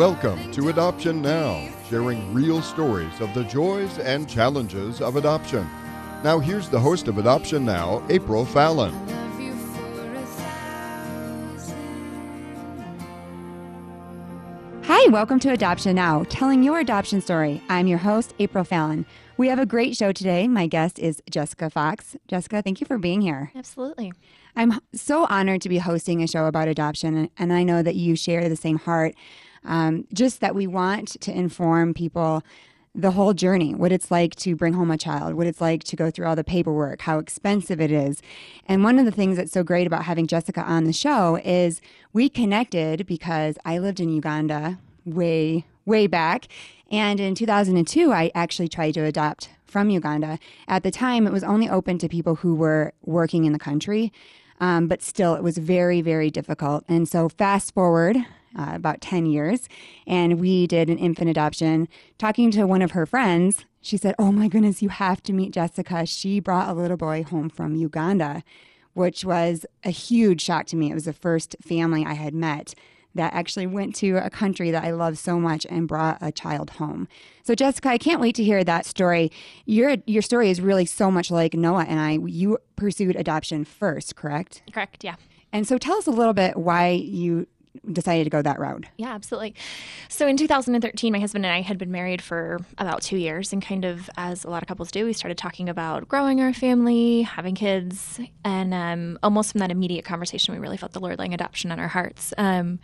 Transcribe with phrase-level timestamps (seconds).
[0.00, 5.68] Welcome to Adoption Now, sharing real stories of the joys and challenges of adoption.
[6.24, 8.94] Now, here's the host of Adoption Now, April Fallon.
[14.84, 17.62] Hi, welcome to Adoption Now, telling your adoption story.
[17.68, 19.04] I'm your host, April Fallon.
[19.36, 20.48] We have a great show today.
[20.48, 22.16] My guest is Jessica Fox.
[22.26, 23.52] Jessica, thank you for being here.
[23.54, 24.14] Absolutely.
[24.56, 28.16] I'm so honored to be hosting a show about adoption, and I know that you
[28.16, 29.14] share the same heart.
[29.64, 32.42] Um, just that we want to inform people
[32.94, 35.96] the whole journey what it's like to bring home a child, what it's like to
[35.96, 38.20] go through all the paperwork, how expensive it is.
[38.66, 41.80] And one of the things that's so great about having Jessica on the show is
[42.12, 46.48] we connected because I lived in Uganda way, way back.
[46.90, 50.38] And in 2002, I actually tried to adopt from Uganda.
[50.66, 54.12] At the time, it was only open to people who were working in the country.
[54.60, 56.84] Um, but still, it was very, very difficult.
[56.86, 58.16] And so, fast forward
[58.58, 59.68] uh, about 10 years,
[60.06, 61.88] and we did an infant adoption.
[62.18, 65.52] Talking to one of her friends, she said, Oh my goodness, you have to meet
[65.52, 66.04] Jessica.
[66.06, 68.42] She brought a little boy home from Uganda,
[68.92, 70.90] which was a huge shock to me.
[70.90, 72.74] It was the first family I had met
[73.14, 76.70] that actually went to a country that I love so much and brought a child
[76.70, 77.08] home.
[77.42, 79.32] So Jessica, I can't wait to hear that story.
[79.66, 82.18] Your your story is really so much like Noah and I.
[82.24, 84.62] You pursued adoption first, correct?
[84.72, 85.16] Correct, yeah.
[85.52, 87.46] And so tell us a little bit why you
[87.92, 88.86] decided to go that route.
[88.96, 89.54] Yeah, absolutely.
[90.08, 93.62] So in 2013, my husband and I had been married for about two years, and
[93.62, 97.22] kind of as a lot of couples do, we started talking about growing our family,
[97.22, 101.34] having kids, and um, almost from that immediate conversation, we really felt the Lord laying
[101.34, 102.34] adoption on our hearts.
[102.38, 102.80] Um,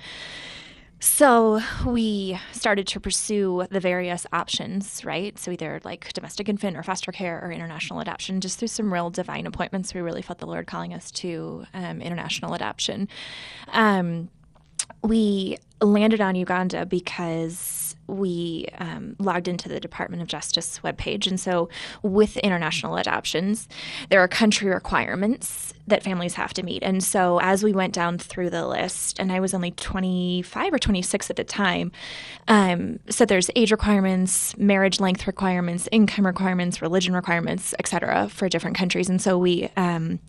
[0.98, 5.38] so we started to pursue the various options, right?
[5.38, 9.10] So either like domestic infant or foster care or international adoption, just through some real
[9.10, 9.92] divine appointments.
[9.92, 13.08] We really felt the Lord calling us to um, international adoption.
[13.68, 14.30] Um,
[15.02, 21.26] we landed on Uganda because we um, logged into the Department of Justice webpage.
[21.26, 21.69] And so,
[22.02, 23.69] with international adoptions,
[24.10, 26.82] there are country requirements that families have to meet.
[26.82, 30.78] And so, as we went down through the list, and I was only 25 or
[30.78, 31.92] 26 at the time,
[32.48, 38.48] um, so there's age requirements, marriage length requirements, income requirements, religion requirements, et cetera, for
[38.48, 39.08] different countries.
[39.08, 40.20] And so, we um,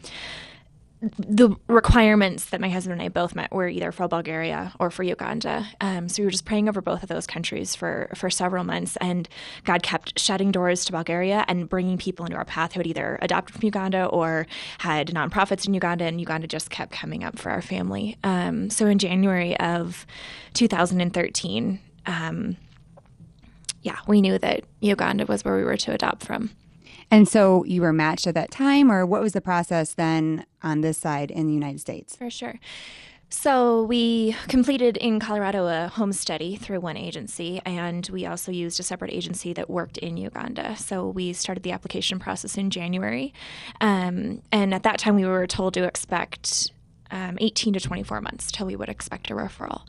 [1.02, 5.04] the requirements that my husband and I both met were either for Bulgaria or for
[5.04, 5.68] Uganda.
[5.80, 8.98] Um, so we were just praying over both of those countries for for several months,
[8.98, 9.30] and
[9.64, 13.20] God kept shutting doors to Bulgaria and bringing people into our path who had either
[13.22, 14.48] adopted from Uganda or
[14.80, 18.18] had nonprofits in Uganda, and Uganda just kept coming up for our family.
[18.24, 20.06] Um, so in January of
[20.54, 21.80] 2013.
[22.08, 22.58] Um,
[23.82, 26.50] yeah, we knew that Uganda was where we were to adopt from.
[27.10, 30.82] And so you were matched at that time, or what was the process then on
[30.82, 32.16] this side in the United States?
[32.16, 32.60] For sure.
[33.30, 38.80] So we completed in Colorado a home study through one agency, and we also used
[38.80, 40.78] a separate agency that worked in Uganda.
[40.78, 43.34] So we started the application process in January,
[43.82, 46.72] um, and at that time we were told to expect
[47.12, 49.82] um, 18 to 24 months till we would expect a referral.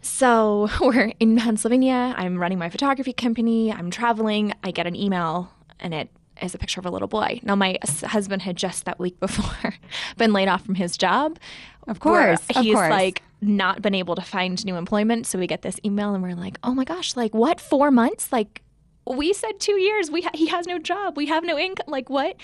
[0.00, 2.14] So we're in Pennsylvania.
[2.16, 3.70] I'm running my photography company.
[3.70, 4.54] I'm traveling.
[4.64, 5.50] I get an email,
[5.80, 6.08] and it
[6.42, 7.40] is a picture of a little boy.
[7.42, 9.74] Now, my husband had just that week before
[10.16, 11.38] been laid off from his job.
[11.86, 12.40] Of course.
[12.48, 12.90] He's of course.
[12.90, 15.26] like not been able to find new employment.
[15.26, 17.60] So we get this email and we're like, oh my gosh, like what?
[17.60, 18.32] Four months?
[18.32, 18.62] Like,
[19.06, 20.10] we said two years.
[20.10, 21.16] We ha- he has no job.
[21.16, 21.86] We have no income.
[21.88, 22.36] Like what?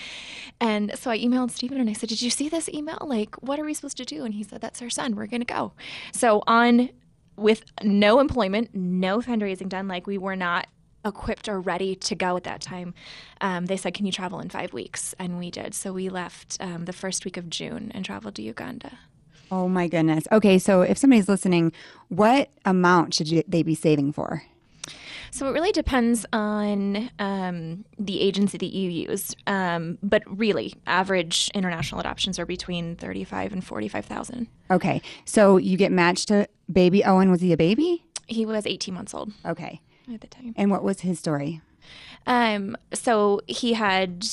[0.59, 2.97] And so I emailed Stephen and I said, "Did you see this email?
[3.01, 5.15] Like, what are we supposed to do?" And he said, "That's our son.
[5.15, 5.73] We're gonna go."
[6.11, 6.89] So on
[7.37, 10.67] with no employment, no fundraising done, like we were not
[11.05, 12.93] equipped or ready to go at that time.
[13.39, 15.13] Um, they said, Can you travel in five weeks?
[15.19, 15.73] And we did.
[15.73, 18.97] So we left um, the first week of June and traveled to Uganda.
[19.51, 20.25] Oh my goodness.
[20.31, 21.71] Okay, so if somebody's listening,
[22.09, 24.43] what amount should you, they be saving for?
[25.31, 31.51] So it really depends on um, the agency that you use, um, but really, average
[31.53, 34.47] international adoptions are between thirty-five and forty-five thousand.
[34.71, 37.31] Okay, so you get matched to baby Owen.
[37.31, 38.05] Was he a baby?
[38.27, 39.81] He was eighteen months old Okay,
[40.13, 40.53] at the time.
[40.55, 41.61] and what was his story?
[42.27, 44.25] Um, so he had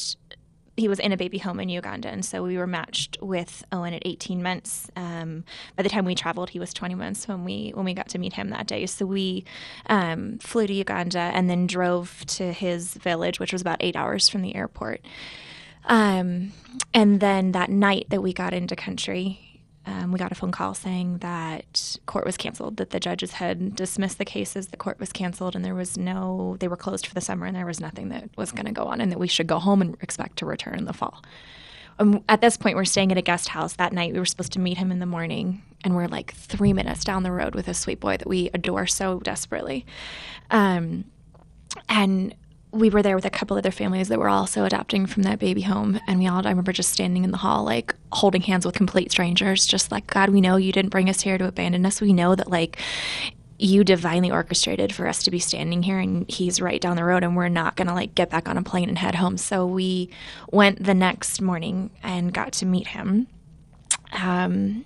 [0.76, 3.92] he was in a baby home in Uganda, and so we were matched with Owen
[3.92, 4.90] at 18 months.
[4.96, 5.44] Um,
[5.76, 8.18] by the time we traveled, he was 20 months when we when we got to
[8.18, 8.86] meet him that day.
[8.86, 9.44] So we
[9.86, 14.28] um, flew to Uganda and then drove to his village, which was about eight hours
[14.28, 15.02] from the airport.
[15.84, 16.52] Um,
[16.94, 19.51] and then that night that we got into country,
[19.84, 23.74] um, we got a phone call saying that court was canceled, that the judges had
[23.74, 27.14] dismissed the cases, the court was canceled, and there was no, they were closed for
[27.14, 29.26] the summer, and there was nothing that was going to go on, and that we
[29.26, 31.22] should go home and expect to return in the fall.
[31.98, 34.12] um, at this point, we're staying at a guest house that night.
[34.12, 37.22] We were supposed to meet him in the morning, and we're like three minutes down
[37.22, 39.84] the road with a sweet boy that we adore so desperately.
[40.50, 41.04] Um,
[41.88, 42.34] and
[42.72, 45.62] we were there with a couple other families that were also adopting from that baby
[45.62, 48.74] home and we all i remember just standing in the hall like holding hands with
[48.74, 52.00] complete strangers just like god we know you didn't bring us here to abandon us.
[52.00, 52.78] We know that like
[53.58, 57.22] you divinely orchestrated for us to be standing here and he's right down the road
[57.22, 59.36] and we're not going to like get back on a plane and head home.
[59.36, 60.10] So we
[60.50, 63.28] went the next morning and got to meet him.
[64.12, 64.84] Um,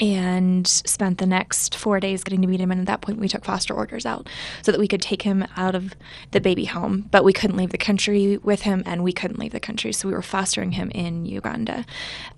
[0.00, 2.70] and spent the next four days getting to meet him.
[2.70, 4.28] And at that point, we took foster orders out
[4.62, 5.94] so that we could take him out of
[6.30, 7.08] the baby home.
[7.10, 9.92] But we couldn't leave the country with him, and we couldn't leave the country.
[9.92, 11.84] So we were fostering him in Uganda.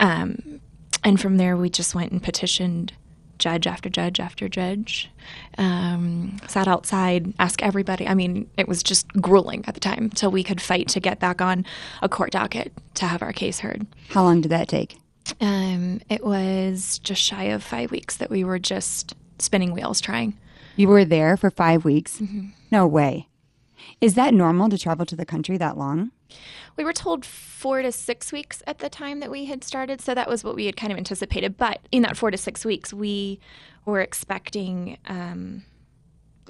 [0.00, 0.60] Um,
[1.04, 2.92] and from there, we just went and petitioned
[3.38, 5.10] judge after judge after judge.
[5.58, 8.06] Um, sat outside, asked everybody.
[8.06, 11.18] I mean, it was just grueling at the time till we could fight to get
[11.18, 11.66] back on
[12.02, 13.86] a court docket to have our case heard.
[14.10, 15.01] How long did that take?
[15.40, 20.38] Um, it was just shy of five weeks that we were just spinning wheels trying.
[20.76, 22.18] You were there for five weeks?
[22.18, 22.48] Mm-hmm.
[22.70, 23.28] No way.
[24.00, 26.12] Is that normal to travel to the country that long?
[26.76, 30.14] We were told four to six weeks at the time that we had started, so
[30.14, 31.58] that was what we had kind of anticipated.
[31.58, 33.38] But in that four to six weeks, we
[33.84, 35.64] were expecting um,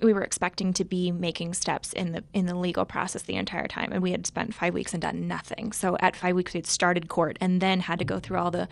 [0.02, 3.66] we were expecting to be making steps in the in the legal process the entire
[3.66, 5.72] time and we had spent five weeks and done nothing.
[5.72, 8.50] So at five weeks we had started court and then had to go through all
[8.50, 8.68] the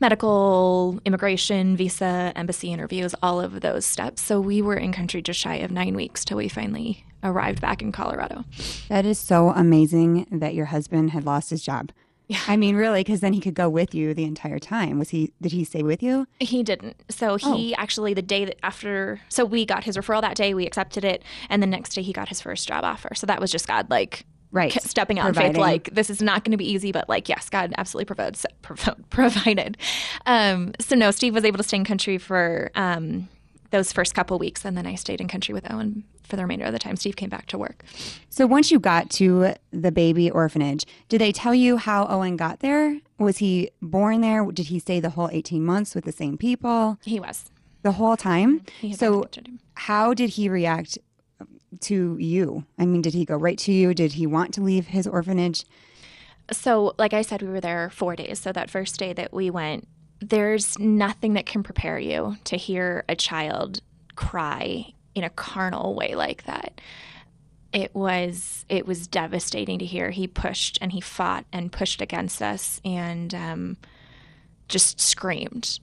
[0.00, 4.22] medical immigration visa embassy interviews all of those steps.
[4.22, 7.82] So we were in country just shy of nine weeks till we finally arrived back
[7.82, 8.44] in colorado.
[8.88, 11.90] That is so amazing that your husband had lost his job
[12.28, 12.40] yeah.
[12.48, 14.98] I mean, really, because then he could go with you the entire time.
[14.98, 15.32] Was he?
[15.40, 16.26] Did he stay with you?
[16.40, 16.96] He didn't.
[17.08, 17.80] So he oh.
[17.80, 20.52] actually the day that after, so we got his referral that day.
[20.52, 23.14] We accepted it, and the next day he got his first job offer.
[23.14, 25.48] So that was just God, like right stepping out Providing.
[25.48, 28.04] in faith like this is not going to be easy but like yes god absolutely
[28.04, 28.46] provides,
[29.10, 29.76] provided
[30.24, 33.28] um, so no steve was able to stay in country for um,
[33.70, 36.66] those first couple weeks and then i stayed in country with owen for the remainder
[36.66, 37.84] of the time Steve came back to work.
[38.28, 42.60] So once you got to the baby orphanage, did they tell you how Owen got
[42.60, 43.00] there?
[43.18, 44.44] Was he born there?
[44.50, 46.98] Did he stay the whole 18 months with the same people?
[47.04, 47.50] He was.
[47.82, 48.60] The whole time?
[48.82, 48.92] Mm-hmm.
[48.92, 49.24] So
[49.74, 50.98] how did he react
[51.80, 52.64] to you?
[52.78, 53.94] I mean, did he go right to you?
[53.94, 55.64] Did he want to leave his orphanage?
[56.52, 58.38] So, like I said, we were there four days.
[58.38, 59.88] So, that first day that we went,
[60.20, 63.80] there's nothing that can prepare you to hear a child
[64.14, 66.80] cry in a carnal way like that.
[67.72, 70.10] It was it was devastating to hear.
[70.10, 73.76] He pushed and he fought and pushed against us and um,
[74.68, 75.80] just screamed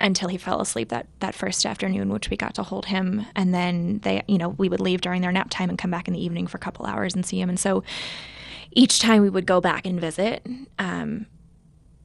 [0.00, 3.26] until he fell asleep that that first afternoon which we got to hold him.
[3.36, 6.08] And then they you know we would leave during their nap time and come back
[6.08, 7.50] in the evening for a couple hours and see him.
[7.50, 7.84] And so
[8.72, 10.46] each time we would go back and visit
[10.78, 11.26] um,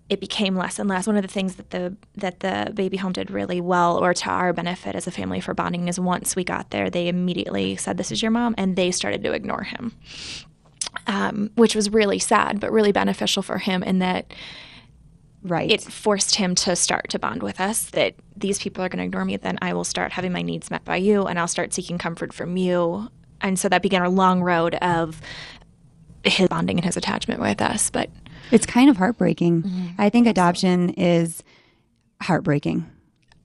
[0.10, 1.06] it became less and less.
[1.06, 4.30] One of the things that the that the baby home did really well, or to
[4.30, 7.98] our benefit as a family for bonding, is once we got there, they immediately said,
[7.98, 9.94] "This is your mom," and they started to ignore him,
[11.08, 14.34] um, which was really sad, but really beneficial for him in that.
[15.44, 15.72] Right.
[15.72, 19.06] It forced him to start to bond with us that these people are going to
[19.06, 21.74] ignore me, then I will start having my needs met by you and I'll start
[21.74, 23.08] seeking comfort from you.
[23.40, 25.22] And so that began a long road of
[26.24, 27.90] his bonding and his attachment with us.
[27.90, 28.10] But
[28.52, 29.64] it's kind of heartbreaking.
[29.64, 29.88] Mm-hmm.
[29.98, 31.44] I think adoption is
[32.22, 32.86] heartbreaking.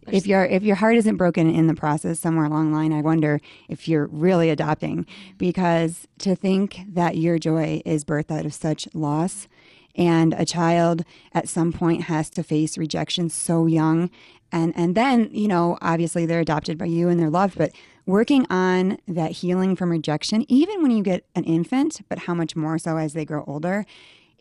[0.09, 3.03] If your if your heart isn't broken in the process somewhere along the line, I
[3.03, 5.07] wonder if you're really adopting
[5.39, 9.47] because to think that your joy is birthed out of such loss
[9.95, 14.11] and a child at some point has to face rejection so young
[14.51, 17.73] and and then, you know, obviously they're adopted by you and they're loved, but
[18.05, 22.57] working on that healing from rejection even when you get an infant, but how much
[22.57, 23.87] more so as they grow older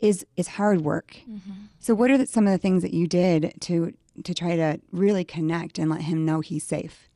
[0.01, 1.17] is is hard work.
[1.29, 1.51] Mm-hmm.
[1.79, 3.93] So, what are the, some of the things that you did to
[4.23, 7.09] to try to really connect and let him know he's safe?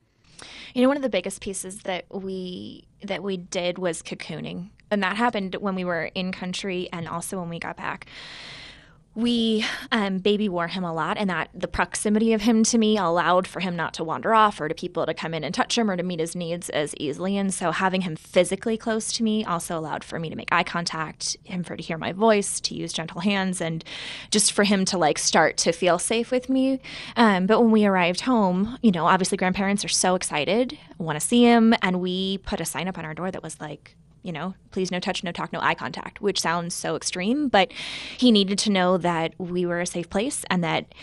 [0.74, 5.04] You know, one of the biggest pieces that we that we did was cocooning, and
[5.04, 8.08] that happened when we were in country and also when we got back
[9.16, 12.98] we um, baby wore him a lot, and that the proximity of him to me
[12.98, 15.78] allowed for him not to wander off or to people to come in and touch
[15.78, 17.38] him or to meet his needs as easily.
[17.38, 20.64] And so, having him physically close to me also allowed for me to make eye
[20.64, 23.86] contact, him for to hear my voice, to use gentle hands, and
[24.32, 26.82] just for him to like start to feel safe with me.
[27.16, 31.26] Um, but when we arrived home, you know, obviously grandparents are so excited, want to
[31.26, 34.32] see him, and we put a sign up on our door that was like you
[34.32, 37.72] know, please no touch, no talk, no eye contact, which sounds so extreme, but
[38.18, 40.94] he needed to know that we were a safe place and that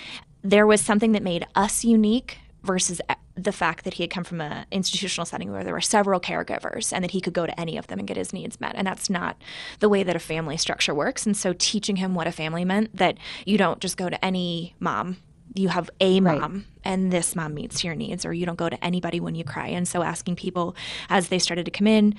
[0.42, 4.24] there was something that made us unique versus uh, the fact that he had come
[4.24, 7.60] from an institutional setting where there were several caregivers and that he could go to
[7.60, 8.74] any of them and get his needs met.
[8.74, 9.36] And that's not
[9.78, 11.24] the way that a family structure works.
[11.24, 14.74] And so teaching him what a family meant that you don't just go to any
[14.80, 15.18] mom
[15.54, 16.64] you have a mom right.
[16.84, 19.68] and this mom meets your needs or you don't go to anybody when you cry.
[19.68, 20.74] And so asking people
[21.08, 22.14] as they started to come in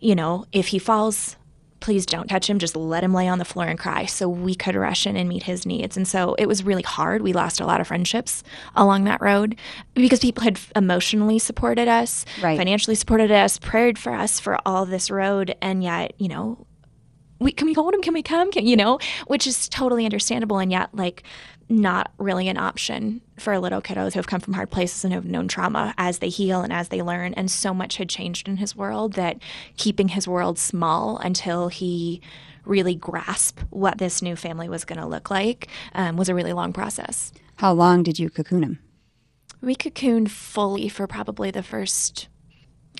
[0.00, 1.36] you know if he falls
[1.80, 2.58] please don't touch him.
[2.58, 5.28] Just let him lay on the floor and cry so we could rush in and
[5.28, 5.96] meet his needs.
[5.96, 7.22] And so it was really hard.
[7.22, 8.42] We lost a lot of friendships
[8.74, 9.56] along that road
[9.94, 12.58] because people had emotionally supported us right.
[12.58, 15.56] financially supported us prayed for us for all this road.
[15.62, 16.66] And yet you know
[17.40, 18.02] we can we hold him?
[18.02, 18.50] Can we come?
[18.50, 20.58] Can, you know which is totally understandable.
[20.58, 21.22] And yet like
[21.68, 25.24] not really an option for little kiddos who have come from hard places and have
[25.24, 27.34] known trauma as they heal and as they learn.
[27.34, 29.38] And so much had changed in his world that
[29.76, 32.20] keeping his world small until he
[32.64, 36.52] really grasped what this new family was going to look like um, was a really
[36.52, 37.32] long process.
[37.56, 38.78] How long did you cocoon him?
[39.60, 42.28] We cocooned fully for probably the first,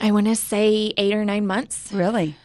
[0.00, 1.92] I want to say, eight or nine months.
[1.92, 2.36] Really?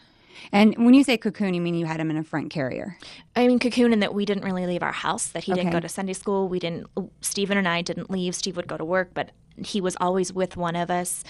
[0.54, 2.96] And when you say cocoon, you mean you had him in a front carrier?
[3.34, 5.62] I mean cocoon in that we didn't really leave our house, that he okay.
[5.62, 6.48] didn't go to Sunday school.
[6.48, 6.86] We didn't,
[7.20, 8.34] Stephen and I didn't leave.
[8.34, 11.22] Steve would go to work, but he was always with one of us,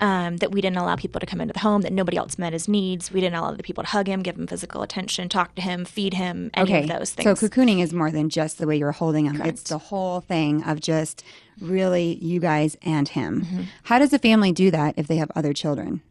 [0.00, 2.52] um, that we didn't allow people to come into the home, that nobody else met
[2.52, 3.12] his needs.
[3.12, 5.84] We didn't allow the people to hug him, give him physical attention, talk to him,
[5.84, 6.82] feed him, any okay.
[6.82, 7.40] of those things.
[7.40, 9.36] So cocooning is more than just the way you're holding him.
[9.36, 9.48] Correct.
[9.48, 11.22] It's the whole thing of just
[11.60, 13.42] really you guys and him.
[13.42, 13.62] Mm-hmm.
[13.84, 16.02] How does a family do that if they have other children?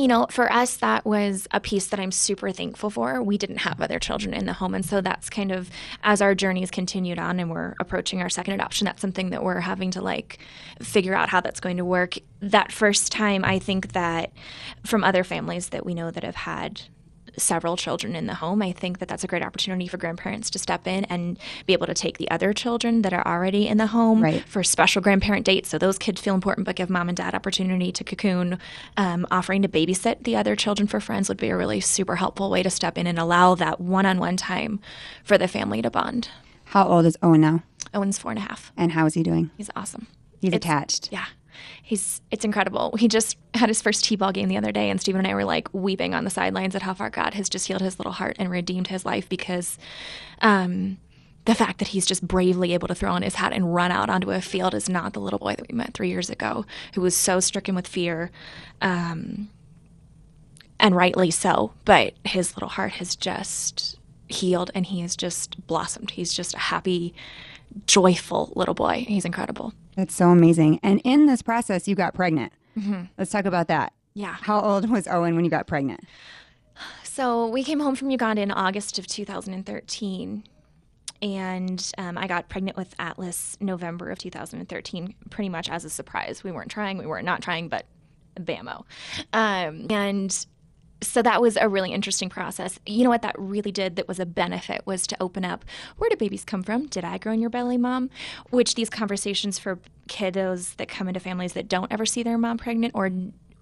[0.00, 3.22] You know, for us, that was a piece that I'm super thankful for.
[3.22, 4.74] We didn't have other children in the home.
[4.74, 5.68] And so that's kind of,
[6.02, 9.60] as our journeys continued on and we're approaching our second adoption, that's something that we're
[9.60, 10.38] having to like
[10.80, 12.16] figure out how that's going to work.
[12.40, 14.32] That first time, I think that
[14.84, 16.80] from other families that we know that have had
[17.36, 20.58] several children in the home, I think that that's a great opportunity for grandparents to
[20.58, 23.88] step in and be able to take the other children that are already in the
[23.88, 24.44] home right.
[24.44, 25.68] for special grandparent dates.
[25.68, 28.58] So those kids feel important, but give mom and dad opportunity to cocoon.
[28.96, 32.50] Um, offering to babysit the other children for friends would be a really super helpful
[32.50, 34.80] way to step in and allow that one-on-one time
[35.24, 36.28] for the family to bond.
[36.66, 37.62] How old is Owen now?
[37.92, 38.72] Owen's four and a half.
[38.76, 39.50] And how is he doing?
[39.56, 40.06] He's awesome.
[40.40, 41.08] He's it's, attached.
[41.10, 41.26] Yeah
[41.82, 42.94] he's it's incredible.
[42.98, 45.44] He just had his first T-ball game the other day, and Stephen and I were
[45.44, 48.36] like weeping on the sidelines at how far God has just healed his little heart
[48.38, 49.78] and redeemed his life because
[50.40, 50.98] um,
[51.44, 54.10] the fact that he's just bravely able to throw on his hat and run out
[54.10, 56.64] onto a field is not the little boy that we met three years ago,
[56.94, 58.30] who was so stricken with fear.
[58.80, 59.48] Um,
[60.78, 66.12] and rightly so, but his little heart has just healed and he has just blossomed.
[66.12, 67.14] He's just a happy,
[67.86, 69.04] joyful little boy.
[69.06, 69.74] He's incredible.
[69.96, 70.80] That's so amazing.
[70.82, 72.52] And in this process, you got pregnant.
[72.78, 73.04] Mm-hmm.
[73.18, 73.92] Let's talk about that.
[74.14, 74.36] Yeah.
[74.40, 76.04] How old was Owen when you got pregnant?
[77.02, 80.44] So we came home from Uganda in August of 2013.
[81.22, 86.42] And um, I got pregnant with Atlas November of 2013, pretty much as a surprise.
[86.42, 87.84] We weren't trying, we weren't not trying, but
[88.38, 88.84] bammo.
[89.32, 90.46] Um, and
[91.02, 92.78] so that was a really interesting process.
[92.86, 95.64] You know what that really did that was a benefit was to open up
[95.96, 96.86] where do babies come from?
[96.86, 98.10] Did I grow in your belly, mom?
[98.50, 99.78] Which these conversations for
[100.08, 103.10] kiddos that come into families that don't ever see their mom pregnant or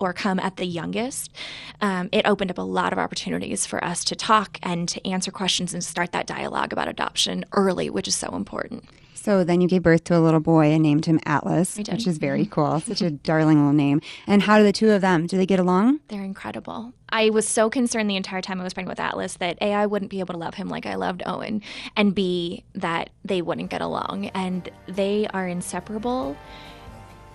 [0.00, 1.33] or come at the youngest,
[1.80, 5.33] um, it opened up a lot of opportunities for us to talk and to answer
[5.33, 8.85] questions and start that dialogue about adoption early, which is so important.
[9.28, 12.16] So then you gave birth to a little boy and named him Atlas, which is
[12.16, 12.50] very mm-hmm.
[12.50, 12.80] cool.
[12.80, 14.00] Such a darling little name.
[14.26, 15.26] And how do the two of them?
[15.26, 16.00] Do they get along?
[16.08, 16.94] They're incredible.
[17.11, 19.85] I was so concerned the entire time I was pregnant with Atlas that A, I
[19.85, 21.61] wouldn't be able to love him like I loved Owen,
[21.94, 24.28] and B, that they wouldn't get along.
[24.28, 26.35] And they are inseparable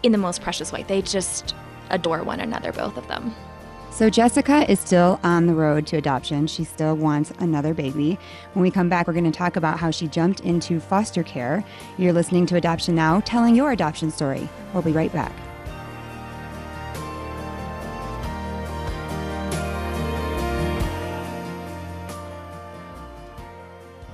[0.02, 0.82] in the most precious way.
[0.82, 1.54] They just
[1.92, 3.36] adore one another, both of them.
[3.94, 6.48] So Jessica is still on the road to adoption.
[6.48, 8.18] She still wants another baby.
[8.54, 11.64] When we come back, we're going to talk about how she jumped into foster care.
[12.00, 14.50] You're listening to Adoption Now, telling your adoption story.
[14.74, 15.32] We'll be right back.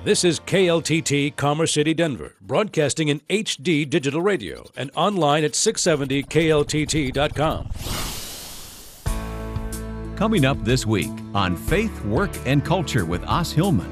[0.04, 8.19] This is KLTT Commerce City, Denver, broadcasting in HD digital radio and online at 670kltt.com.
[10.20, 13.90] Coming up this week on Faith, Work, and Culture with Os Hillman.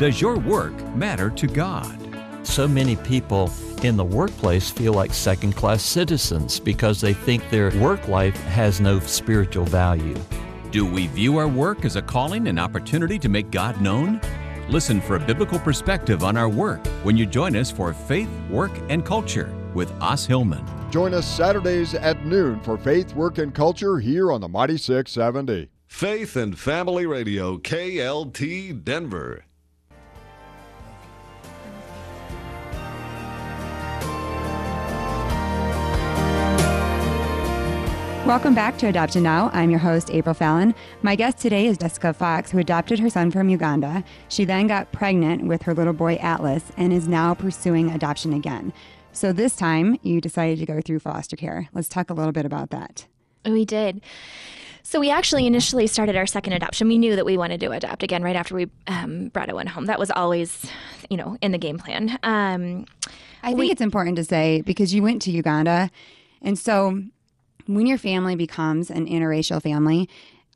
[0.00, 1.96] Does your work matter to God?
[2.42, 3.52] So many people
[3.84, 8.80] in the workplace feel like second class citizens because they think their work life has
[8.80, 10.16] no spiritual value.
[10.72, 14.20] Do we view our work as a calling and opportunity to make God known?
[14.68, 18.72] Listen for a biblical perspective on our work when you join us for Faith, Work,
[18.88, 20.77] and Culture with Os Hillman.
[20.90, 25.68] Join us Saturdays at noon for Faith, Work, and Culture here on the Mighty 670.
[25.86, 29.44] Faith and Family Radio, KLTT Denver.
[38.24, 39.50] Welcome back to Adoption Now.
[39.52, 40.74] I'm your host, April Fallon.
[41.02, 44.04] My guest today is Jessica Fox, who adopted her son from Uganda.
[44.28, 48.72] She then got pregnant with her little boy, Atlas, and is now pursuing adoption again.
[49.12, 51.68] So this time, you decided to go through foster care.
[51.72, 53.06] Let's talk a little bit about that.
[53.44, 54.00] We did.
[54.82, 56.88] So we actually initially started our second adoption.
[56.88, 59.86] We knew that we wanted to adopt again right after we um, brought Owen home.
[59.86, 60.64] That was always,
[61.10, 62.18] you know, in the game plan.
[62.22, 62.86] Um,
[63.42, 65.90] I think it's important to say because you went to Uganda,
[66.40, 67.02] and so
[67.66, 70.08] when your family becomes an interracial family,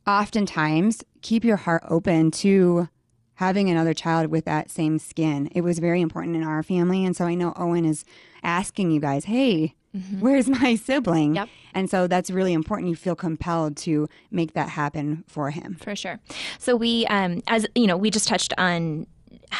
[0.06, 2.88] oftentimes keep your heart open to
[3.34, 5.48] having another child with that same skin.
[5.52, 8.04] It was very important in our family, and so I know Owen is
[8.42, 9.74] asking you guys, "Hey,
[10.20, 11.48] where's my sibling?" Yep.
[11.74, 12.88] And so that's really important.
[12.88, 15.76] You feel compelled to make that happen for him.
[15.80, 16.20] for sure.
[16.58, 19.06] So we, um, as you know, we just touched on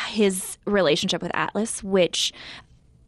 [0.09, 2.33] his relationship with Atlas, which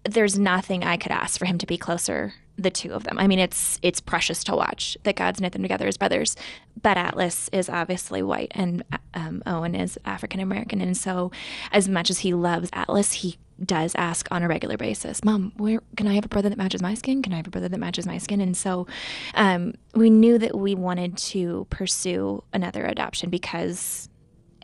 [0.05, 2.35] there's nothing I could ask for him to be closer.
[2.57, 3.19] The two of them.
[3.19, 6.37] I mean, it's it's precious to watch that God's knit them together as brothers.
[6.81, 11.33] But Atlas is obviously white, and um, Owen is African American, and so
[11.73, 15.81] as much as he loves Atlas, he does ask on a regular basis, "Mom, where
[15.97, 17.23] can I have a brother that matches my skin?
[17.23, 18.87] Can I have a brother that matches my skin?" And so
[19.35, 24.09] um, we knew that we wanted to pursue another adoption because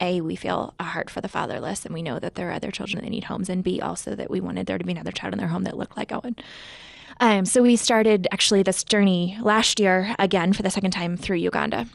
[0.00, 2.70] a we feel a heart for the fatherless and we know that there are other
[2.70, 5.35] children that need homes and b also that we wanted there to be another child
[5.35, 6.35] in their home that looked like owen
[7.20, 11.37] um, so we started actually this journey last year again for the second time through
[11.37, 11.87] uganda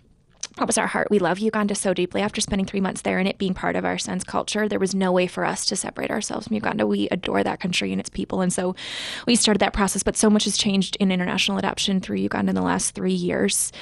[0.57, 1.09] that was our heart.
[1.11, 2.21] We love Uganda so deeply.
[2.21, 4.95] After spending three months there and it being part of our son's culture, there was
[4.95, 6.87] no way for us to separate ourselves from Uganda.
[6.87, 8.41] We adore that country and its people.
[8.41, 8.75] And so
[9.27, 10.03] we started that process.
[10.03, 13.73] But so much has changed in international adoption through Uganda in the last three years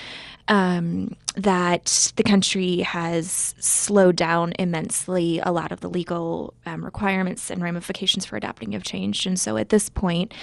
[0.47, 5.39] um, that the country has slowed down immensely.
[5.43, 9.27] A lot of the legal um, requirements and ramifications for adopting have changed.
[9.27, 10.33] And so at this point,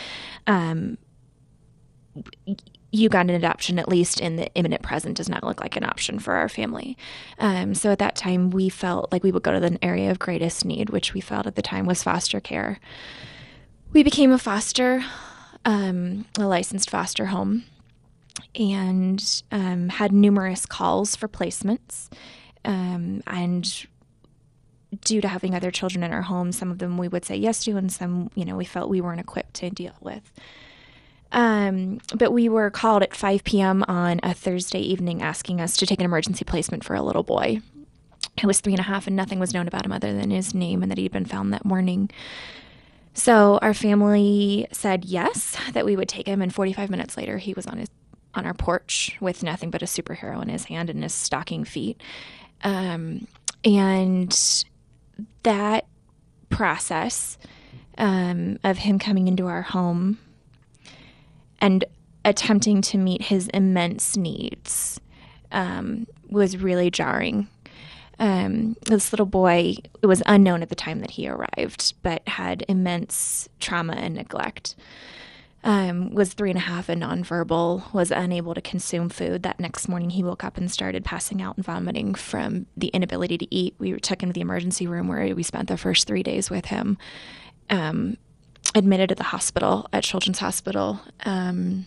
[0.46, 0.96] um,
[2.92, 6.35] Ugandan adoption, at least in the imminent present, does not look like an option for
[6.35, 6.97] our family.
[7.38, 10.18] Um, so at that time, we felt like we would go to the area of
[10.18, 12.80] greatest need, which we felt at the time was foster care.
[13.92, 15.04] We became a foster,
[15.64, 17.64] um, a licensed foster home,
[18.55, 22.09] and um, had numerous calls for placements.
[22.64, 23.87] Um, and
[25.05, 27.64] due to having other children in our home, some of them we would say yes
[27.64, 30.33] to, and some, you know, we felt we weren't equipped to deal with.
[31.33, 33.85] Um, but we were called at 5 p.m.
[33.87, 37.61] on a Thursday evening asking us to take an emergency placement for a little boy
[38.40, 40.55] who was three and a half, and nothing was known about him other than his
[40.55, 42.11] name and that he'd been found that morning.
[43.12, 47.55] So our family said yes, that we would take him, and 45 minutes later, he
[47.55, 47.88] was on his
[48.33, 52.01] on our porch with nothing but a superhero in his hand and his stocking feet.
[52.62, 53.27] Um,
[53.64, 54.64] and
[55.43, 55.87] that
[56.49, 57.38] process
[57.99, 60.19] um, of him coming into our home
[61.61, 61.85] and
[62.25, 65.01] attempting to meet his immense needs
[65.53, 67.49] um, was really jarring.
[68.18, 72.64] Um, this little boy, it was unknown at the time that he arrived, but had
[72.68, 74.77] immense trauma and neglect.
[75.62, 79.42] Um, was three and a half and nonverbal, was unable to consume food.
[79.42, 83.37] That next morning, he woke up and started passing out and vomiting from the inability
[83.38, 83.75] to eat.
[83.79, 86.66] We took him to the emergency room where we spent the first three days with
[86.66, 86.96] him.
[87.68, 88.16] Um,
[88.74, 91.87] admitted at the hospital at Children's Hospital um,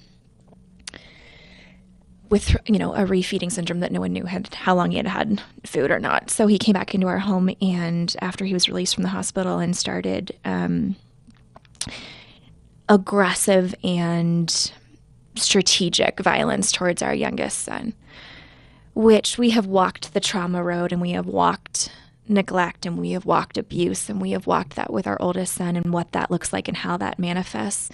[2.29, 5.07] with you know a refeeding syndrome that no one knew had how long he had
[5.07, 6.29] had food or not.
[6.29, 9.59] So he came back into our home, and after he was released from the hospital
[9.59, 10.95] and started um,
[12.89, 14.71] aggressive and
[15.35, 17.93] strategic violence towards our youngest son,
[18.93, 21.91] which we have walked the trauma road and we have walked
[22.27, 25.75] neglect and we have walked abuse and we have walked that with our oldest son
[25.75, 27.89] and what that looks like and how that manifests.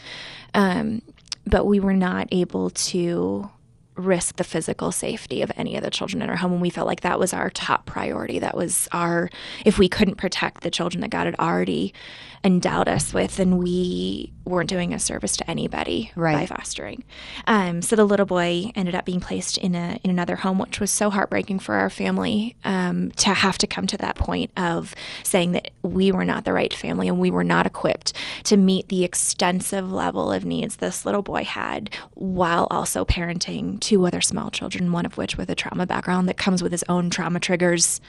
[0.53, 1.01] Um,
[1.45, 3.49] but we were not able to
[3.95, 6.87] risk the physical safety of any of the children in our home and we felt
[6.87, 9.29] like that was our top priority that was our
[9.65, 11.93] if we couldn't protect the children that god had already
[12.43, 16.49] endowed us with and we weren't doing a service to anybody Right.
[16.49, 17.03] by fostering
[17.47, 20.79] um, so the little boy ended up being placed in a in another home which
[20.79, 24.95] was so heartbreaking for our family um, to have to come to that point of
[25.23, 28.13] saying that we were not the right family and we were not equipped
[28.45, 34.05] to meet the extensive level of needs this little boy had while also parenting two
[34.05, 37.09] other small children one of which with a trauma background that comes with his own
[37.09, 37.99] trauma triggers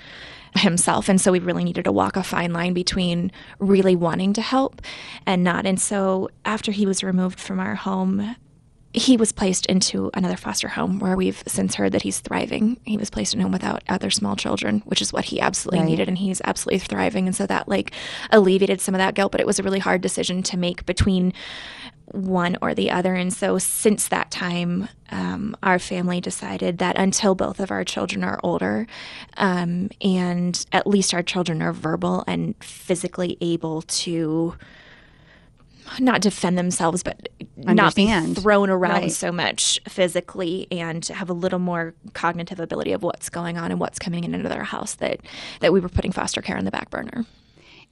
[0.57, 4.43] himself and so we really needed to walk a fine line between really wanting to
[4.43, 4.83] help
[5.27, 8.35] and not and so after he was removed from our home
[8.93, 12.77] he was placed into another foster home where we've since heard that he's thriving.
[12.85, 15.79] He was placed in a home without other small children, which is what he absolutely
[15.79, 15.89] Right.
[15.91, 17.29] needed, and he's absolutely thriving.
[17.29, 17.93] And so that like
[18.33, 21.33] alleviated some of that guilt, but it was a really hard decision to make between
[22.13, 23.15] one or the other.
[23.15, 28.23] And so, since that time, um, our family decided that until both of our children
[28.25, 28.87] are older
[29.37, 34.55] um, and at least our children are verbal and physically able to
[35.99, 39.13] not defend themselves, but not be thrown around Right.
[39.13, 43.81] so much physically and have a little more cognitive ability of what's going on and
[43.81, 45.21] what's coming in into their house that,
[45.61, 47.25] that we were putting foster care on the back burner.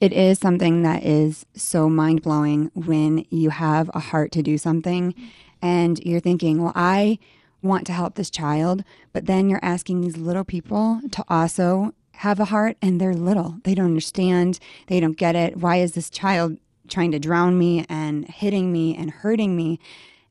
[0.00, 4.56] It is something that is so mind blowing when you have a heart to do
[4.56, 5.14] something
[5.60, 7.18] and you're thinking, well, I
[7.62, 12.38] want to help this child, but then you're asking these little people to also have
[12.38, 13.58] a heart and they're little.
[13.64, 14.60] They don't understand.
[14.86, 15.56] They don't get it.
[15.56, 16.58] Why is this child
[16.88, 19.80] trying to drown me and hitting me and hurting me?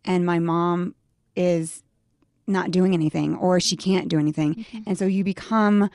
[0.06, 0.96] And my mom
[1.36, 1.84] is
[2.46, 4.56] not doing anything or she can't do anything.
[4.56, 4.80] Mm-hmm.
[4.88, 5.90] And so you become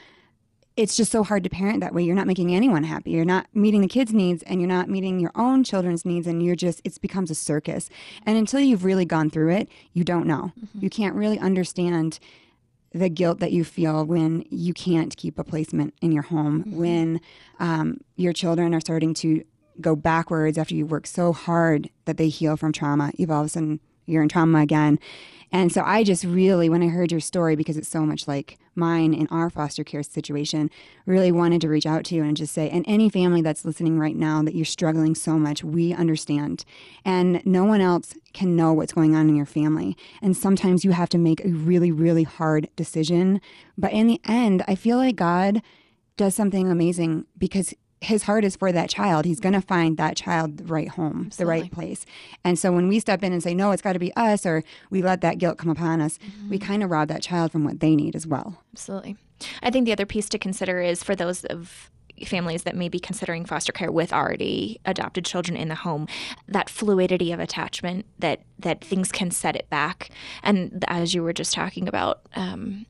[0.77, 2.03] it's just so hard to parent that way.
[2.03, 3.11] You're not making anyone happy.
[3.11, 6.43] You're not meeting the kids' needs and you're not meeting your own children's needs and
[6.43, 7.91] you're just it becomes a circus.
[8.25, 10.53] And until you've really gone through it, you don't know.
[10.79, 12.19] You can't really understand
[12.95, 17.21] the guilt that you feel when you can't keep a placement in your home, when
[17.59, 19.45] um, your children are starting to
[19.81, 23.11] go backwards after you work so hard that they heal from trauma.
[23.17, 24.99] You've all of a sudden you're in trauma again.
[25.53, 28.59] And so I just really, when I heard your story, because it's so much like
[28.75, 30.71] mine in our foster care situation,
[31.05, 33.99] really wanted to reach out to you and just say, and any family that's listening
[33.99, 36.65] right now that you're struggling so much, we understand.
[37.05, 39.97] And no one else can know what's going on in your family.
[40.23, 43.41] And sometimes you have to make a really, really hard decision.
[43.77, 45.61] But in the end, I feel like God
[46.17, 49.25] does something amazing because his heart is for that child.
[49.25, 52.05] He's going to find that child the right home, the right place.
[52.45, 54.65] And so when we step in and say, no, it's got to be us, or
[54.91, 56.19] we let that guilt come upon us,
[56.51, 58.62] we kind of rob that child from what they need as well.
[58.73, 59.17] Absolutely.
[59.62, 61.91] I think the other piece to consider is for those of
[62.27, 66.07] families that may be considering foster care with already adopted children in the home
[66.47, 70.11] that fluidity of attachment that that things can set it back
[70.43, 72.87] and as you were just talking about um,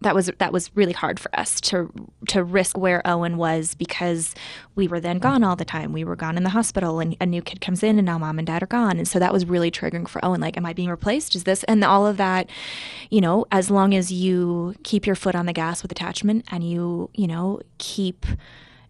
[0.00, 1.90] that was that was really hard for us to
[2.28, 4.34] to risk where Owen was because
[4.74, 5.92] we were then gone all the time.
[5.92, 8.38] We were gone in the hospital, and a new kid comes in, and now mom
[8.38, 10.40] and dad are gone, and so that was really triggering for Owen.
[10.40, 11.34] Like, am I being replaced?
[11.34, 12.50] Is this and all of that?
[13.10, 16.68] You know, as long as you keep your foot on the gas with attachment, and
[16.68, 18.26] you you know keep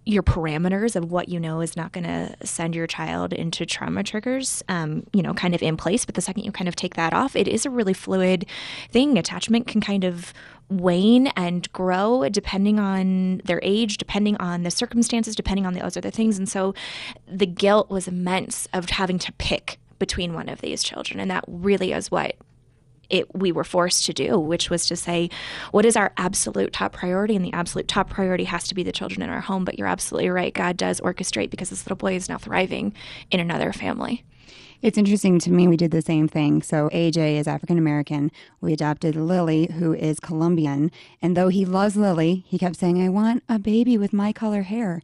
[0.07, 4.03] your parameters of what you know is not going to send your child into trauma
[4.03, 6.05] triggers, um, you know, kind of in place.
[6.05, 8.45] But the second you kind of take that off, it is a really fluid
[8.90, 9.17] thing.
[9.17, 10.35] Attachment can kind of
[10.69, 16.11] wane and grow depending on their age, depending on the circumstances, depending on those other
[16.11, 16.38] things.
[16.38, 16.75] And so
[17.27, 21.19] the guilt was immense of having to pick between one of these children.
[21.19, 22.37] And that really is what
[23.14, 25.31] it we were forced to do, which was to say,
[25.70, 27.37] what is our absolute top priority?
[27.37, 29.64] And the absolute top priority has to be the children in our home.
[29.64, 30.53] But you're absolutely right.
[30.53, 32.92] God does orchestrate because this little boy is now thriving
[33.31, 34.24] in another family.
[34.83, 36.61] It's interesting to me, we did the same thing.
[36.61, 38.31] So AJ is African American.
[38.61, 40.90] We adopted Lily, who is Colombian.
[41.22, 44.62] And though he loves Lily, he kept saying, I want a baby with my color
[44.62, 45.00] hair.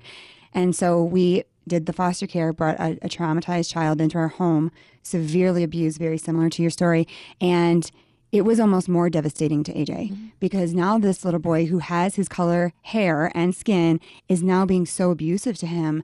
[0.52, 4.70] And so we did the foster care, brought a, a traumatized child into our home,
[5.02, 7.06] severely abused, very similar to your story.
[7.40, 7.90] And
[8.32, 10.26] it was almost more devastating to AJ mm-hmm.
[10.38, 14.86] because now this little boy who has his color hair and skin is now being
[14.86, 16.02] so abusive to him.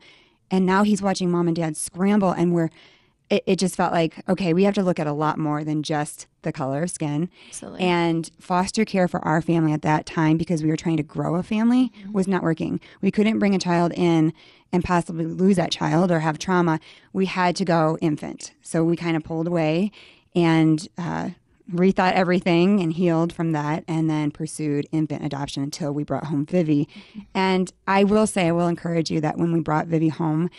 [0.51, 2.71] And now he's watching mom and dad scramble, and we're
[3.29, 5.83] it, it just felt like okay we have to look at a lot more than
[5.83, 7.81] just the color of skin Absolutely.
[7.81, 11.35] and foster care for our family at that time because we were trying to grow
[11.35, 12.13] a family mm-hmm.
[12.13, 14.33] was not working we couldn't bring a child in
[14.73, 16.79] and possibly lose that child or have trauma
[17.13, 19.91] we had to go infant so we kind of pulled away
[20.35, 21.31] and uh,
[21.73, 26.47] rethought everything and healed from that and then pursued infant adoption until we brought home
[26.47, 26.89] vivi
[27.35, 30.51] and i will say i will encourage you that when we brought vivi home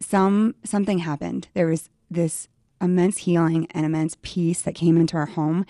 [0.00, 1.48] some something happened.
[1.54, 2.48] There was this
[2.80, 5.64] immense healing and immense peace that came into our home,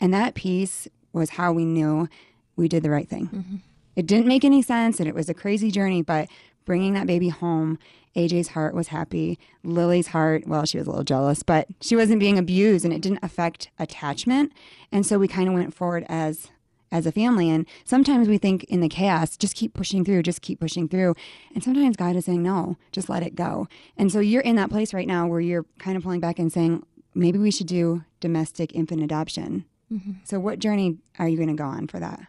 [0.00, 2.08] and that peace was how we knew
[2.56, 3.62] we did the right thing.
[3.94, 6.02] It didn't make any sense, and it was a crazy journey.
[6.02, 6.28] But
[6.64, 7.78] bringing that baby home,
[8.16, 9.38] AJ's heart was happy.
[9.62, 13.00] Lily's heart, well, she was a little jealous, but she wasn't being abused, and it
[13.00, 14.52] didn't affect attachment.
[14.90, 16.50] And so we kind of went forward as
[16.92, 17.48] as a family.
[17.48, 21.14] And sometimes we think in the chaos, just keep pushing through, just keep pushing through.
[21.54, 23.66] And sometimes God is saying, no, just let it go.
[23.96, 26.52] And so you're in that place right now where you're kind of pulling back and
[26.52, 29.64] saying, maybe we should do domestic infant adoption.
[29.92, 30.12] Mm-hmm.
[30.24, 32.20] So, what journey are you going to go on for that?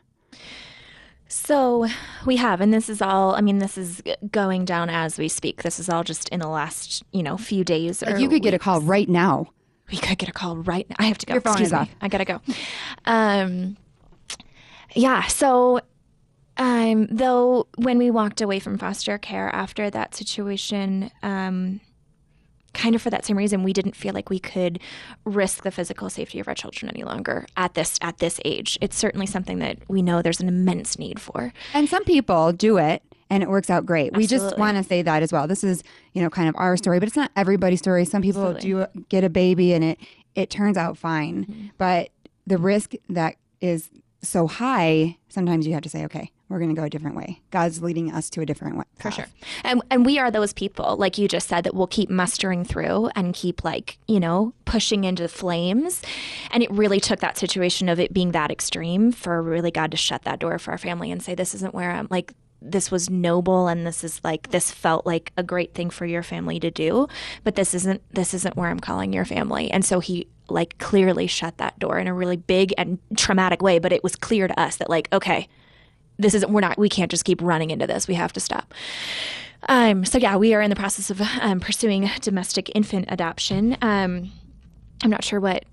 [1.28, 1.88] So
[2.26, 3.36] we have, and this is all.
[3.36, 5.64] I mean, this is going down as we speak.
[5.64, 8.04] This is all just in the last, you know, few days.
[8.04, 9.48] Or you could get a call right now.
[9.92, 10.96] we could get a call right now.
[11.00, 11.34] I have to go.
[11.34, 11.80] Your phone Excuse is me.
[11.80, 11.90] off.
[12.02, 12.42] I gotta go.
[13.06, 13.78] Um,
[14.96, 15.24] yeah.
[15.28, 15.82] So,
[16.58, 21.82] um, though, when we walked away from foster care after that situation, um,
[22.74, 24.80] kind of for that same reason, we didn't feel like we could
[25.26, 28.78] risk the physical safety of our children any longer at this at this age.
[28.82, 31.54] It's certainly something that we know there's an immense need for.
[31.74, 34.16] And some people do it and it works out great.
[34.16, 35.48] We just want to say that as well.
[35.48, 35.84] This is,
[36.14, 38.06] you know, kind of our story, but it's not everybody's story.
[38.06, 38.92] Some people Absolutely.
[38.92, 40.00] do get a baby and it
[40.36, 41.46] it turns out fine.
[41.46, 41.68] Mm-hmm.
[41.78, 42.10] But
[42.46, 43.90] the risk that is
[44.22, 47.42] so high, sometimes you have to say, okay, we're going to go a different way.
[47.50, 48.84] God's leading us to a different way.
[49.00, 49.26] For sure.
[49.64, 53.10] And and we are those people, like you just said, that will keep mustering through
[53.16, 56.02] and keep like, you know, pushing into the flames.
[56.52, 59.98] And it really took that situation of it being that extreme for really God to
[59.98, 62.34] shut that door for our family and say, This isn't where I'm like
[62.66, 66.24] this was noble and this is like this felt like a great thing for your
[66.24, 67.08] family to do
[67.44, 71.28] but this isn't this isn't where i'm calling your family and so he like clearly
[71.28, 74.58] shut that door in a really big and traumatic way but it was clear to
[74.58, 75.48] us that like okay
[76.18, 78.08] this isn't we're not we can't just keep running into this.
[78.08, 78.74] We have to stop.
[79.70, 83.78] Um, so yeah we are in the process of um, pursuing domestic infant adoption.
[83.82, 84.32] Um,
[85.04, 85.66] i'm not sure what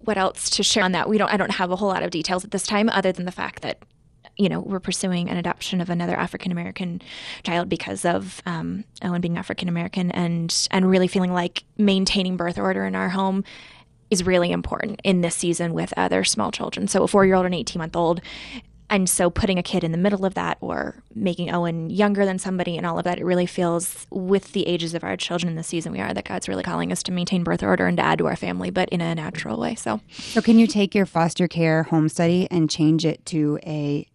[0.00, 1.08] what else to share on that.
[1.08, 3.24] We don't i don't have a whole lot of details at this time other than
[3.24, 3.78] the fact that
[4.36, 7.00] you know we're pursuing an adoption of another african american
[7.44, 12.58] child because of um, owen being african american and and really feeling like maintaining birth
[12.58, 13.44] order in our home
[14.10, 16.88] is really important in this season with other small children.
[16.88, 18.20] So a four year old and 18 month old
[18.94, 22.38] and so putting a kid in the middle of that or making Owen younger than
[22.38, 25.56] somebody and all of that, it really feels with the ages of our children in
[25.56, 28.04] the season we are that God's really calling us to maintain birth order and to
[28.04, 29.74] add to our family, but in a natural way.
[29.74, 34.06] So So, can you take your foster care home study and change it to a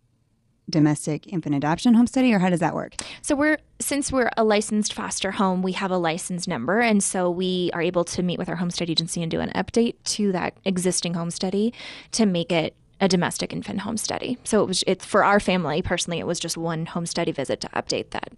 [0.70, 2.94] domestic infant adoption home study, or how does that work?
[3.22, 7.30] So we're since we're a licensed foster home, we have a license number, and so
[7.30, 10.32] we are able to meet with our home study agency and do an update to
[10.32, 11.74] that existing home study
[12.12, 14.38] to make it a domestic infant home study.
[14.44, 16.20] So it was it's for our family personally.
[16.20, 18.34] It was just one home study visit to update that.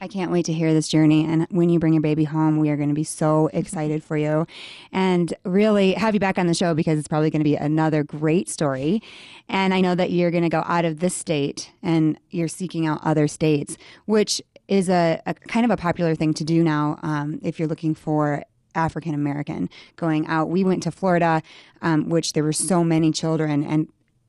[0.00, 1.24] I can't wait to hear this journey.
[1.24, 4.16] And when you bring your baby home, we are going to be so excited for
[4.16, 4.46] you
[4.92, 8.04] and really have you back on the show because it's probably going to be another
[8.04, 9.02] great story.
[9.48, 12.86] And I know that you're going to go out of this state and you're seeking
[12.86, 16.98] out other states, which is a, a kind of a popular thing to do now
[17.02, 18.44] um, if you're looking for
[18.74, 20.48] African American going out.
[20.48, 21.42] We went to Florida,
[21.82, 23.88] um, which there were so many children, and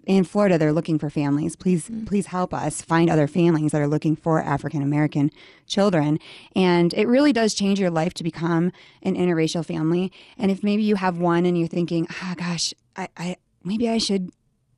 [0.10, 1.56] in Florida, they're looking for families.
[1.56, 5.30] Please, please help us find other families that are looking for African American
[5.68, 6.18] children.
[6.56, 8.72] And it really does change your life to become
[9.04, 10.12] an interracial family.
[10.36, 14.00] And if maybe you have one and you're thinking, ah, gosh, I, I maybe I
[14.00, 14.32] should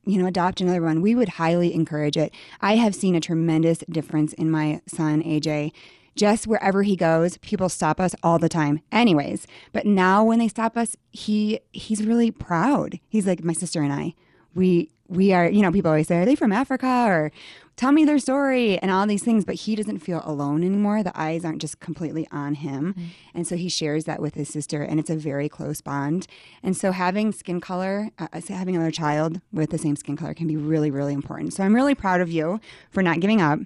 [0.04, 2.34] you know, adopt another one, we would highly encourage it.
[2.60, 5.72] I have seen a tremendous difference in my son, AJ.
[6.13, 8.82] Just wherever he goes, people stop us all the time.
[8.91, 13.00] Anyways, but now when they stop us, he he's really proud.
[13.08, 14.13] He's like my sister and I.
[14.54, 17.32] We we are, you know, people always say, "Are they from Africa?" or
[17.76, 19.43] "Tell me their story," and all these things.
[19.43, 21.04] But he doesn't feel alone anymore.
[21.04, 22.95] The eyes aren't just completely on him,
[23.34, 26.28] and so he shares that with his sister, and it's a very close bond.
[26.63, 30.34] And so having skin color, uh, so having another child with the same skin color,
[30.34, 31.54] can be really, really important.
[31.54, 33.60] So I'm really proud of you for not giving up.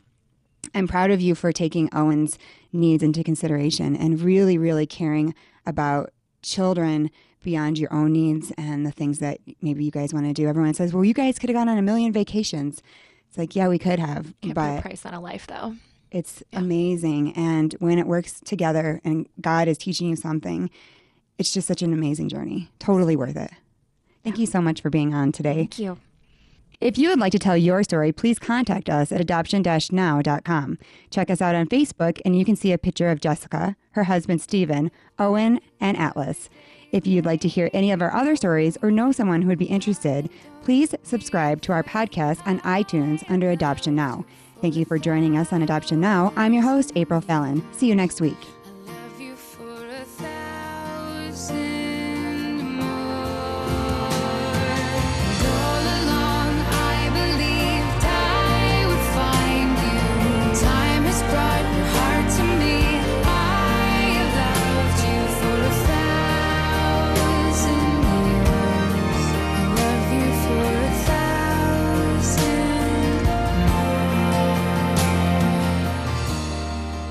[0.74, 2.40] I'm proud of you for taking Owen's
[2.74, 7.12] needs into consideration and really, really caring about children
[7.46, 10.48] beyond your own needs and the things that maybe you guys want to do.
[10.50, 12.82] Everyone says, well, you guys could have gone on a million vacations.
[13.30, 15.76] It's like, yeah, we could have, Can't put but a price on a life though.
[16.12, 17.32] it's amazing.
[17.38, 20.70] And when it works together and God is teaching you something,
[21.38, 22.70] it's just such an amazing journey.
[22.80, 23.52] Totally worth it.
[24.24, 25.54] Thank you so much for being on today.
[25.56, 25.98] Thank you.
[26.82, 30.78] If you would like to tell your story, please contact us at adoption-now.com.
[31.10, 34.42] Check us out on Facebook, and you can see a picture of Jessica, her husband
[34.42, 36.50] Stephen, Owen, and Atlas.
[36.96, 39.60] If you'd like to hear any of our other stories or know someone who would
[39.60, 40.30] be interested,
[40.64, 44.24] please subscribe to our podcast on iTunes under Adoption Now.
[44.62, 46.32] Thank you for joining us on Adoption Now.
[46.38, 47.62] I'm your host, April Fallon.
[47.74, 48.38] See you next week.